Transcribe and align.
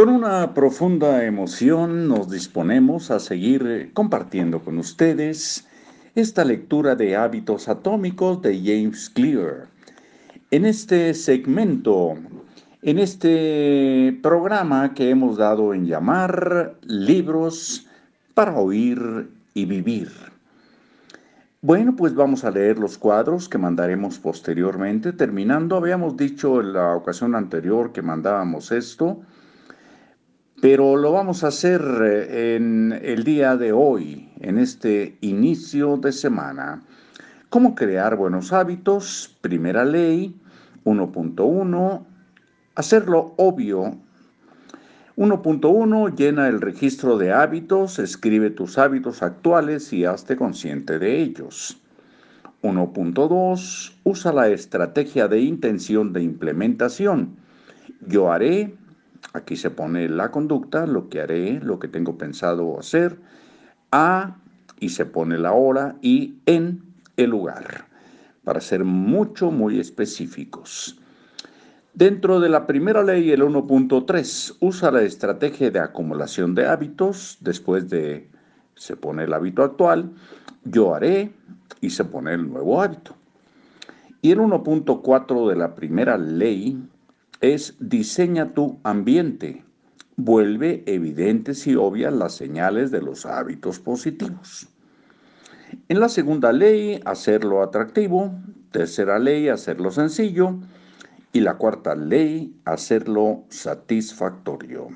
Con 0.00 0.08
una 0.08 0.54
profunda 0.54 1.26
emoción 1.26 2.08
nos 2.08 2.30
disponemos 2.30 3.10
a 3.10 3.20
seguir 3.20 3.90
compartiendo 3.92 4.60
con 4.60 4.78
ustedes 4.78 5.68
esta 6.14 6.42
lectura 6.42 6.96
de 6.96 7.16
hábitos 7.16 7.68
atómicos 7.68 8.40
de 8.40 8.58
James 8.64 9.10
Clear. 9.10 9.66
En 10.50 10.64
este 10.64 11.12
segmento, 11.12 12.14
en 12.80 12.98
este 12.98 14.18
programa 14.22 14.94
que 14.94 15.10
hemos 15.10 15.36
dado 15.36 15.74
en 15.74 15.84
llamar 15.84 16.76
Libros 16.80 17.86
para 18.32 18.58
oír 18.58 19.28
y 19.52 19.66
vivir. 19.66 20.08
Bueno, 21.60 21.94
pues 21.94 22.14
vamos 22.14 22.44
a 22.44 22.50
leer 22.50 22.78
los 22.78 22.96
cuadros 22.96 23.50
que 23.50 23.58
mandaremos 23.58 24.18
posteriormente. 24.18 25.12
Terminando, 25.12 25.76
habíamos 25.76 26.16
dicho 26.16 26.62
en 26.62 26.72
la 26.72 26.96
ocasión 26.96 27.34
anterior 27.34 27.92
que 27.92 28.00
mandábamos 28.00 28.72
esto, 28.72 29.20
pero 30.60 30.96
lo 30.96 31.12
vamos 31.12 31.42
a 31.42 31.48
hacer 31.48 31.82
eh, 32.02 32.56
en 32.56 32.98
el 33.02 33.24
día 33.24 33.56
de 33.56 33.72
hoy, 33.72 34.30
en 34.40 34.58
este 34.58 35.16
inicio 35.20 35.96
de 35.96 36.12
semana. 36.12 36.82
¿Cómo 37.48 37.74
crear 37.74 38.16
buenos 38.16 38.52
hábitos? 38.52 39.36
Primera 39.40 39.84
ley, 39.84 40.34
1.1. 40.84 42.04
Hacerlo 42.74 43.34
obvio 43.36 43.96
1.1 45.20 46.16
Llena 46.16 46.48
el 46.48 46.62
registro 46.62 47.18
de 47.18 47.30
hábitos, 47.30 47.98
escribe 47.98 48.48
tus 48.48 48.78
hábitos 48.78 49.22
actuales 49.22 49.92
y 49.92 50.06
hazte 50.06 50.34
consciente 50.34 50.98
de 50.98 51.20
ellos. 51.20 51.78
1.2 52.62 53.92
Usa 54.04 54.32
la 54.32 54.48
estrategia 54.48 55.28
de 55.28 55.40
intención 55.40 56.14
de 56.14 56.22
implementación. 56.22 57.36
Yo 58.06 58.32
haré, 58.32 58.74
aquí 59.32 59.56
se 59.56 59.70
pone 59.70 60.08
la 60.08 60.30
conducta, 60.30 60.86
lo 60.86 61.08
que 61.08 61.20
haré, 61.20 61.60
lo 61.60 61.78
que 61.78 61.88
tengo 61.88 62.18
pensado 62.18 62.78
hacer, 62.78 63.18
a, 63.92 64.36
y 64.78 64.90
se 64.90 65.06
pone 65.06 65.38
la 65.38 65.52
hora, 65.52 65.96
y 66.00 66.38
en 66.46 66.82
el 67.16 67.30
lugar, 67.30 67.86
para 68.44 68.60
ser 68.60 68.84
mucho, 68.84 69.50
muy 69.50 69.78
específicos. 69.78 70.98
Dentro 71.92 72.40
de 72.40 72.48
la 72.48 72.66
primera 72.66 73.02
ley, 73.02 73.30
el 73.30 73.42
1.3 73.42 74.56
usa 74.60 74.90
la 74.90 75.02
estrategia 75.02 75.70
de 75.70 75.80
acumulación 75.80 76.54
de 76.54 76.66
hábitos. 76.66 77.36
Después 77.40 77.90
de 77.90 78.28
se 78.74 78.96
pone 78.96 79.24
el 79.24 79.34
hábito 79.34 79.62
actual, 79.62 80.10
yo 80.64 80.94
haré 80.94 81.32
y 81.80 81.90
se 81.90 82.04
pone 82.04 82.32
el 82.32 82.48
nuevo 82.48 82.80
hábito. 82.80 83.16
Y 84.22 84.30
el 84.30 84.38
1.4 84.38 85.48
de 85.48 85.56
la 85.56 85.74
primera 85.74 86.16
ley 86.16 86.80
es 87.40 87.76
diseña 87.80 88.52
tu 88.52 88.78
ambiente. 88.82 89.64
Vuelve 90.16 90.82
evidentes 90.86 91.66
y 91.66 91.74
obvias 91.74 92.12
las 92.12 92.34
señales 92.34 92.90
de 92.90 93.00
los 93.00 93.24
hábitos 93.24 93.78
positivos. 93.78 94.68
En 95.88 96.00
la 96.00 96.08
segunda 96.08 96.52
ley, 96.52 97.00
hacerlo 97.04 97.62
atractivo. 97.62 98.34
Tercera 98.70 99.18
ley, 99.18 99.48
hacerlo 99.48 99.90
sencillo. 99.90 100.58
Y 101.32 101.40
la 101.40 101.56
cuarta 101.56 101.94
ley, 101.94 102.54
hacerlo 102.64 103.44
satisfactorio. 103.48 104.88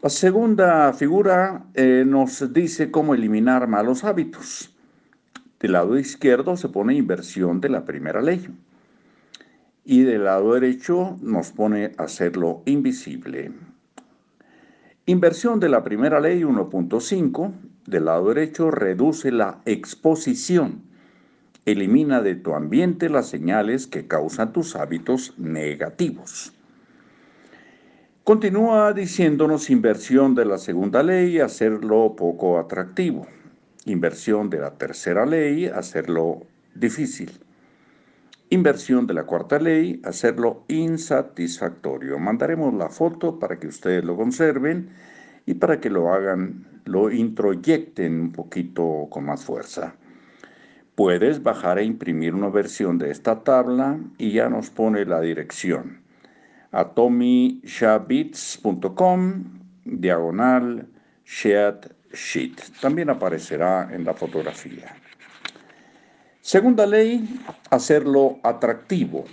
La 0.00 0.10
segunda 0.10 0.92
figura 0.92 1.64
eh, 1.74 2.04
nos 2.06 2.52
dice 2.52 2.92
cómo 2.92 3.14
eliminar 3.14 3.66
malos 3.66 4.04
hábitos. 4.04 4.72
Del 5.58 5.72
lado 5.72 5.98
izquierdo 5.98 6.56
se 6.56 6.68
pone 6.68 6.94
inversión 6.94 7.60
de 7.60 7.68
la 7.70 7.84
primera 7.84 8.22
ley. 8.22 8.46
Y 9.90 10.02
del 10.02 10.24
lado 10.24 10.52
derecho 10.52 11.16
nos 11.22 11.52
pone 11.52 11.92
hacerlo 11.96 12.60
invisible. 12.66 13.52
Inversión 15.06 15.60
de 15.60 15.70
la 15.70 15.82
primera 15.82 16.20
ley 16.20 16.42
1.5. 16.42 17.54
Del 17.86 18.04
lado 18.04 18.28
derecho 18.28 18.70
reduce 18.70 19.32
la 19.32 19.62
exposición 19.64 20.82
Elimina 21.64 22.20
de 22.20 22.34
tu 22.34 22.52
ambiente 22.52 23.08
las 23.08 23.30
señales 23.30 23.86
que 23.86 24.06
causan 24.06 24.52
tus 24.52 24.76
hábitos 24.76 25.32
negativos. 25.38 26.52
Continúa 28.24 28.92
diciéndonos 28.92 29.70
inversión 29.70 30.34
de 30.34 30.44
la 30.44 30.58
segunda 30.58 31.02
ley, 31.02 31.40
hacerlo 31.40 32.14
poco 32.14 32.58
atractivo. 32.58 33.26
Inversión 33.86 34.50
de 34.50 34.58
la 34.58 34.72
tercera 34.72 35.24
ley, 35.24 35.64
hacerlo 35.64 36.42
difícil. 36.74 37.47
Inversión 38.50 39.06
de 39.06 39.12
la 39.12 39.24
cuarta 39.24 39.58
ley, 39.58 40.00
hacerlo 40.04 40.64
insatisfactorio. 40.68 42.18
Mandaremos 42.18 42.72
la 42.72 42.88
foto 42.88 43.38
para 43.38 43.58
que 43.58 43.66
ustedes 43.66 44.02
lo 44.04 44.16
conserven 44.16 44.88
y 45.44 45.52
para 45.52 45.80
que 45.80 45.90
lo 45.90 46.10
hagan, 46.10 46.80
lo 46.86 47.10
introyecten 47.10 48.18
un 48.18 48.32
poquito 48.32 49.06
con 49.10 49.26
más 49.26 49.44
fuerza. 49.44 49.96
Puedes 50.94 51.42
bajar 51.42 51.78
e 51.78 51.84
imprimir 51.84 52.34
una 52.34 52.48
versión 52.48 52.96
de 52.96 53.10
esta 53.10 53.44
tabla 53.44 54.00
y 54.16 54.32
ya 54.32 54.48
nos 54.48 54.70
pone 54.70 55.04
la 55.04 55.20
dirección. 55.20 56.00
atomishabits.com 56.72 59.44
diagonal 59.84 60.88
shared 61.26 61.92
sheet. 62.14 62.62
También 62.80 63.10
aparecerá 63.10 63.90
en 63.92 64.06
la 64.06 64.14
fotografía. 64.14 64.96
Segunda 66.48 66.86
ley, 66.86 67.28
hacerlo 67.68 68.38
atractivo. 68.42 69.26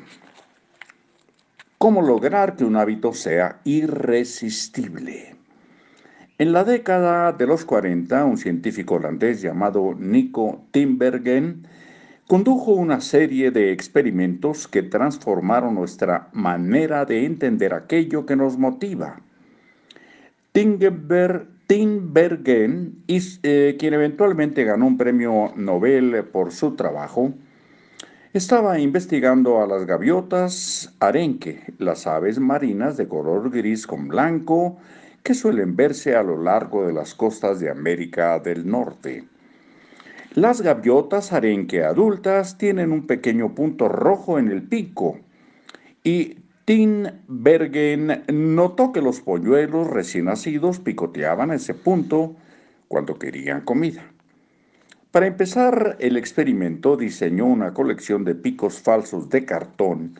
¿Cómo 1.78 2.02
lograr 2.02 2.58
que 2.58 2.66
un 2.66 2.76
hábito 2.76 3.14
sea 3.14 3.62
irresistible? 3.64 5.38
En 6.38 6.52
la 6.52 6.66
década 6.66 7.32
de 7.32 7.48
los 7.48 7.64
40, 7.64 8.26
un 8.26 8.38
científico 8.38 8.96
holandés 8.96 9.42
llamado 9.42 9.96
Nico 9.98 10.66
Timbergen 10.72 11.66
condujo 12.28 12.74
una 12.74 13.00
serie 13.00 13.50
de 13.50 13.72
experimentos 13.72 14.68
que 14.68 14.84
transformaron 14.84 15.76
nuestra 15.76 16.28
manera 16.34 17.06
de 17.06 17.24
entender 17.24 17.74
aquello 17.74 18.26
que 18.26 18.36
nos 18.36 18.58
motiva. 18.58 19.22
Timbergen, 21.68 23.04
eh, 23.08 23.76
quien 23.80 23.94
eventualmente 23.94 24.64
ganó 24.64 24.86
un 24.86 24.98
premio 24.98 25.52
Nobel 25.56 26.24
por 26.26 26.52
su 26.52 26.76
trabajo, 26.76 27.34
estaba 28.34 28.80
investigando 28.80 29.62
a 29.62 29.68
las 29.68 29.86
gaviotas 29.86 30.94
arenque, 31.00 31.74
las 31.80 32.06
aves 32.06 32.38
marinas 32.38 32.98
de 32.98 33.08
color 33.08 33.50
gris 33.50 33.88
con 33.88 34.08
blanco, 34.08 34.78
que 35.24 35.34
suelen 35.34 35.76
verse 35.76 36.16
a 36.16 36.22
lo 36.22 36.42
largo 36.42 36.86
de 36.86 36.94
las 36.94 37.16
costas 37.16 37.60
de 37.60 37.70
América 37.70 38.40
del 38.40 38.68
Norte. 38.68 39.28
Las 40.36 40.62
gaviotas 40.62 41.34
arenque 41.34 41.84
adultas 41.84 42.58
tienen 42.58 42.92
un 42.92 43.08
pequeño 43.08 43.56
punto 43.56 43.88
rojo 43.88 44.38
en 44.38 44.50
el 44.50 44.62
pico 44.64 45.18
y 46.04 46.45
Tinbergen 46.66 48.24
notó 48.34 48.92
que 48.92 49.02
los 49.02 49.22
polluelos 49.22 49.88
recién 49.88 50.26
nacidos 50.26 50.80
picoteaban 50.80 51.52
ese 51.52 51.76
punto 51.76 52.36
cuando 52.88 53.20
querían 53.20 53.62
comida. 53.62 54.04
Para 55.12 55.28
empezar 55.28 55.96
el 56.00 56.18
experimento 56.18 56.98
diseñó 56.98 57.46
una 57.46 57.74
colección 57.76 58.26
de 58.26 58.34
picos 58.34 58.80
falsos 58.80 59.30
de 59.30 59.46
cartón 59.46 60.16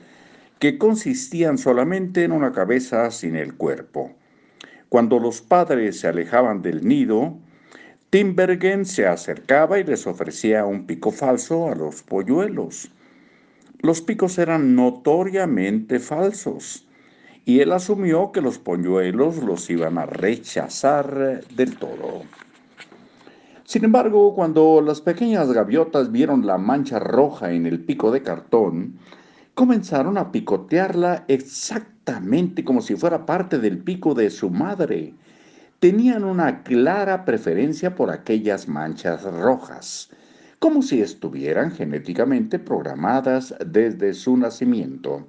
que 0.60 0.78
consistían 0.78 1.58
solamente 1.58 2.24
en 2.24 2.32
una 2.32 2.52
cabeza 2.52 3.10
sin 3.10 3.36
el 3.36 3.56
cuerpo. 3.56 4.14
Cuando 4.88 5.20
los 5.20 5.42
padres 5.42 6.00
se 6.00 6.08
alejaban 6.08 6.62
del 6.62 6.88
nido, 6.88 7.40
Timbergen 8.12 8.86
se 8.86 9.08
acercaba 9.08 9.80
y 9.80 9.84
les 9.84 10.06
ofrecía 10.06 10.64
un 10.66 10.86
pico 10.86 11.12
falso 11.12 11.70
a 11.70 11.76
los 11.76 12.04
polluelos. 12.04 12.92
Los 13.80 14.02
picos 14.02 14.38
eran 14.38 14.76
notoriamente 14.76 16.00
falsos 16.00 16.88
y 17.46 17.60
él 17.60 17.72
asumió 17.72 18.32
que 18.32 18.42
los 18.42 18.58
polluelos 18.58 19.38
los 19.38 19.70
iban 19.70 19.98
a 19.98 20.06
rechazar 20.06 21.44
del 21.56 21.78
todo. 21.78 22.24
Sin 23.64 23.84
embargo, 23.84 24.34
cuando 24.36 24.82
las 24.82 25.02
pequeñas 25.02 25.52
gaviotas 25.52 26.12
vieron 26.12 26.46
la 26.46 26.58
mancha 26.58 27.00
roja 27.00 27.52
en 27.52 27.66
el 27.66 27.80
pico 27.80 28.12
de 28.12 28.22
cartón, 28.22 29.00
comenzaron 29.54 30.18
a 30.18 30.32
picotearla 30.32 31.26
exactamente 31.28 32.64
como 32.64 32.82
si 32.82 32.96
fuera 32.96 33.26
parte 33.26 33.58
del 33.60 33.80
pico 33.80 34.14
de 34.14 34.30
su 34.30 34.50
madre. 34.50 35.14
Tenían 35.80 36.24
una 36.24 36.64
clara 36.64 37.26
preferencia 37.26 37.96
por 37.96 38.12
aquellas 38.12 38.68
manchas 38.68 39.24
rojas, 39.24 40.10
como 40.66 40.82
si 40.82 41.00
estuvieran 41.00 41.70
genéticamente 41.70 42.58
programadas 42.58 43.54
desde 43.64 44.16
su 44.16 44.36
nacimiento. 44.36 45.28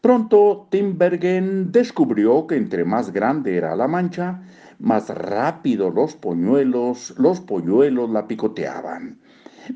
Pronto 0.00 0.68
Timbergen 0.70 1.70
descubrió 1.70 2.46
que 2.46 2.56
entre 2.56 2.86
más 2.86 3.12
grande 3.12 3.58
era 3.58 3.76
la 3.76 3.86
mancha, 3.88 4.40
más 4.78 5.10
rápido 5.10 5.90
los 5.90 6.16
polluelos, 6.16 7.12
los 7.18 7.40
polluelos 7.40 8.08
la 8.08 8.26
picoteaban. 8.26 9.18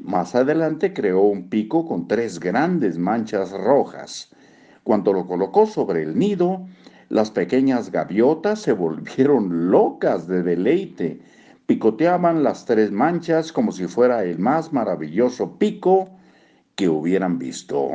Más 0.01 0.35
adelante 0.35 0.95
creó 0.95 1.21
un 1.21 1.51
pico 1.51 1.87
con 1.87 2.09
tres 2.09 2.41
grandes 2.41 2.97
manchas 2.97 3.51
rojas. 3.53 4.31
Cuando 4.85 5.13
lo 5.13 5.27
colocó 5.27 5.67
sobre 5.67 6.03
el 6.03 6.19
nido, 6.19 6.67
Las 7.13 7.31
pequeñas 7.31 7.93
gaviotas 7.93 8.63
se 8.63 8.73
volvieron 8.73 9.71
locas 9.71 10.27
de 10.29 10.43
deleite. 10.43 11.21
Picoteaban 11.67 12.43
las 12.43 12.65
tres 12.65 12.91
manchas 12.91 13.53
como 13.53 13.73
si 13.73 13.87
fuera 13.87 14.25
el 14.25 14.39
más 14.39 14.73
maravilloso 14.73 15.59
pico 15.59 16.11
que 16.75 16.89
hubieran 16.89 17.39
visto. 17.39 17.91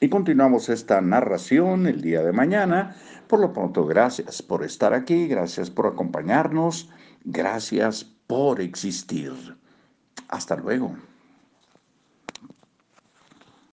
Y 0.00 0.08
continuamos 0.08 0.68
esta 0.68 1.00
narración 1.00 1.86
el 1.86 2.00
día 2.00 2.22
de 2.22 2.32
mañana. 2.32 2.96
Por 3.28 3.40
lo 3.40 3.52
pronto, 3.52 3.86
gracias 3.86 4.42
por 4.42 4.64
estar 4.64 4.94
aquí, 4.94 5.28
gracias 5.28 5.70
por 5.70 5.86
acompañarnos, 5.86 6.90
gracias 7.24 8.04
por 8.26 8.60
existir. 8.60 9.32
Hasta 10.28 10.56
luego. 10.56 10.96